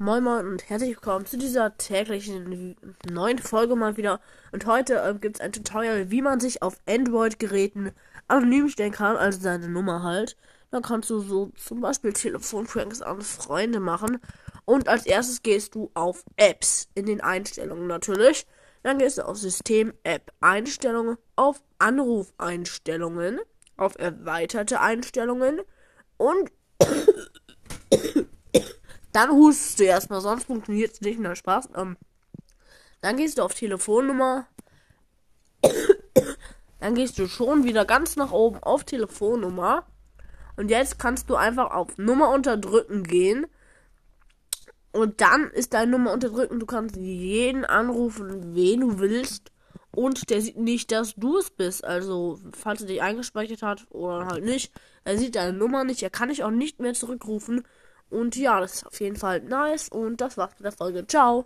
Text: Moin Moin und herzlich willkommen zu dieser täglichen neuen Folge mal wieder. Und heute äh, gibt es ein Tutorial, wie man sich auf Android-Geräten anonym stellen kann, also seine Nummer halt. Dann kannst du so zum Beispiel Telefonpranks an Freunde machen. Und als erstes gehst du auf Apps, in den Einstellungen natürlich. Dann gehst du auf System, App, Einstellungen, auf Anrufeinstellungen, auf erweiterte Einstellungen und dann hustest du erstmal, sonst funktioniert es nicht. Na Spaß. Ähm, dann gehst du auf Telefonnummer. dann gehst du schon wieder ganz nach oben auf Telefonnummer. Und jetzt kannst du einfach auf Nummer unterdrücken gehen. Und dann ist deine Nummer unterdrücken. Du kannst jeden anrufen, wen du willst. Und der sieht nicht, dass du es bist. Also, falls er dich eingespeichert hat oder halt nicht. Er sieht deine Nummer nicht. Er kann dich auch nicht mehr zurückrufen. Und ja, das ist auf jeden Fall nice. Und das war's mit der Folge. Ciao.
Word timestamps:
Moin 0.00 0.24
Moin 0.24 0.48
und 0.48 0.68
herzlich 0.68 0.90
willkommen 0.90 1.24
zu 1.24 1.38
dieser 1.38 1.76
täglichen 1.76 2.74
neuen 3.08 3.38
Folge 3.38 3.76
mal 3.76 3.96
wieder. 3.96 4.20
Und 4.50 4.66
heute 4.66 4.96
äh, 4.96 5.14
gibt 5.14 5.36
es 5.36 5.40
ein 5.40 5.52
Tutorial, 5.52 6.10
wie 6.10 6.20
man 6.20 6.40
sich 6.40 6.62
auf 6.62 6.80
Android-Geräten 6.84 7.92
anonym 8.26 8.68
stellen 8.68 8.90
kann, 8.90 9.16
also 9.16 9.38
seine 9.38 9.68
Nummer 9.68 10.02
halt. 10.02 10.36
Dann 10.72 10.82
kannst 10.82 11.10
du 11.10 11.20
so 11.20 11.52
zum 11.54 11.80
Beispiel 11.80 12.12
Telefonpranks 12.12 13.02
an 13.02 13.22
Freunde 13.22 13.78
machen. 13.78 14.18
Und 14.64 14.88
als 14.88 15.06
erstes 15.06 15.44
gehst 15.44 15.76
du 15.76 15.92
auf 15.94 16.24
Apps, 16.36 16.88
in 16.96 17.06
den 17.06 17.20
Einstellungen 17.20 17.86
natürlich. 17.86 18.48
Dann 18.82 18.98
gehst 18.98 19.18
du 19.18 19.22
auf 19.28 19.36
System, 19.36 19.94
App, 20.02 20.32
Einstellungen, 20.40 21.18
auf 21.36 21.62
Anrufeinstellungen, 21.78 23.38
auf 23.76 23.96
erweiterte 23.96 24.80
Einstellungen 24.80 25.60
und 26.16 26.50
dann 29.14 29.30
hustest 29.30 29.78
du 29.78 29.84
erstmal, 29.84 30.20
sonst 30.20 30.44
funktioniert 30.44 30.92
es 30.92 31.00
nicht. 31.00 31.20
Na 31.20 31.34
Spaß. 31.34 31.68
Ähm, 31.76 31.96
dann 33.00 33.16
gehst 33.16 33.38
du 33.38 33.42
auf 33.42 33.54
Telefonnummer. 33.54 34.48
dann 36.80 36.94
gehst 36.94 37.18
du 37.18 37.28
schon 37.28 37.64
wieder 37.64 37.84
ganz 37.84 38.16
nach 38.16 38.32
oben 38.32 38.62
auf 38.62 38.84
Telefonnummer. 38.84 39.86
Und 40.56 40.68
jetzt 40.68 40.98
kannst 40.98 41.30
du 41.30 41.36
einfach 41.36 41.70
auf 41.70 41.96
Nummer 41.96 42.30
unterdrücken 42.30 43.04
gehen. 43.04 43.46
Und 44.92 45.20
dann 45.20 45.50
ist 45.50 45.74
deine 45.74 45.92
Nummer 45.92 46.12
unterdrücken. 46.12 46.58
Du 46.58 46.66
kannst 46.66 46.96
jeden 46.96 47.64
anrufen, 47.64 48.54
wen 48.54 48.80
du 48.80 48.98
willst. 48.98 49.52
Und 49.92 50.28
der 50.30 50.40
sieht 50.40 50.56
nicht, 50.56 50.90
dass 50.90 51.14
du 51.14 51.38
es 51.38 51.50
bist. 51.50 51.84
Also, 51.84 52.40
falls 52.52 52.80
er 52.80 52.88
dich 52.88 53.00
eingespeichert 53.00 53.62
hat 53.62 53.86
oder 53.90 54.26
halt 54.26 54.44
nicht. 54.44 54.72
Er 55.04 55.18
sieht 55.18 55.36
deine 55.36 55.56
Nummer 55.56 55.84
nicht. 55.84 56.02
Er 56.02 56.10
kann 56.10 56.30
dich 56.30 56.42
auch 56.42 56.50
nicht 56.50 56.80
mehr 56.80 56.94
zurückrufen. 56.94 57.62
Und 58.14 58.36
ja, 58.36 58.60
das 58.60 58.74
ist 58.74 58.86
auf 58.86 59.00
jeden 59.00 59.16
Fall 59.16 59.40
nice. 59.40 59.88
Und 59.88 60.20
das 60.20 60.36
war's 60.36 60.52
mit 60.56 60.64
der 60.64 60.72
Folge. 60.72 61.04
Ciao. 61.06 61.42